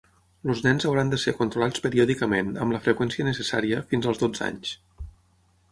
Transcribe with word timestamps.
Els 0.51 0.61
nens 0.67 0.87
hauran 0.91 1.11
de 1.11 1.19
ser 1.23 1.33
controlats 1.41 1.83
periòdicament, 1.83 2.49
amb 2.65 2.75
la 2.77 2.81
freqüència 2.87 3.27
necessària, 3.29 3.87
fins 3.93 4.13
als 4.13 4.25
dotze 4.25 4.49
anys. 4.49 4.75